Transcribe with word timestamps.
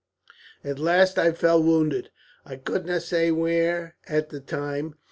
"At 0.63 0.79
last 0.79 1.19
I 1.19 1.31
fell, 1.31 1.61
wounded, 1.61 2.09
I 2.43 2.55
couldna 2.55 2.99
say 2.99 3.29
where 3.29 3.97
at 4.07 4.29
the 4.31 4.39
time. 4.39 4.95